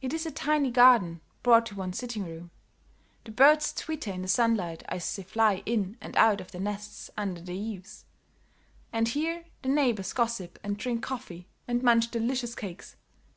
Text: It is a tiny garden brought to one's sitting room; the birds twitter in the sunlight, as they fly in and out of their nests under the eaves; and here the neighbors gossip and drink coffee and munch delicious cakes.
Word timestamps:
It 0.00 0.12
is 0.14 0.24
a 0.24 0.30
tiny 0.30 0.70
garden 0.70 1.20
brought 1.42 1.66
to 1.66 1.74
one's 1.74 1.98
sitting 1.98 2.24
room; 2.24 2.52
the 3.24 3.32
birds 3.32 3.72
twitter 3.72 4.12
in 4.12 4.22
the 4.22 4.28
sunlight, 4.28 4.84
as 4.86 5.16
they 5.16 5.24
fly 5.24 5.64
in 5.66 5.96
and 6.00 6.16
out 6.16 6.40
of 6.40 6.52
their 6.52 6.60
nests 6.60 7.10
under 7.16 7.40
the 7.40 7.56
eaves; 7.56 8.04
and 8.92 9.08
here 9.08 9.46
the 9.62 9.68
neighbors 9.68 10.12
gossip 10.12 10.60
and 10.62 10.76
drink 10.78 11.02
coffee 11.02 11.48
and 11.66 11.82
munch 11.82 12.08
delicious 12.12 12.54
cakes. 12.54 12.94